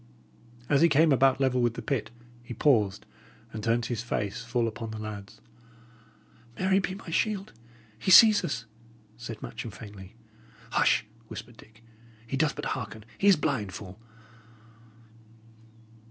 [0.67, 2.09] As he came about level with the pit,
[2.41, 3.05] he paused,
[3.53, 5.41] and turned his face full upon the lads.
[6.57, 7.53] "Mary be my shield!
[7.99, 8.65] He sees us!"
[9.15, 10.15] said Matcham, faintly.
[10.71, 11.83] "Hush!" whispered Dick.
[12.25, 13.05] "He doth but hearken.
[13.19, 13.99] He is blind, fool!"